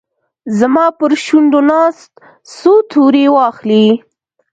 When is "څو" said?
2.55-2.73